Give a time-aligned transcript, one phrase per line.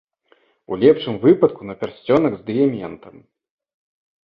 [0.71, 3.23] У лепшым выпадку, на пярсцёнак з дыяментам.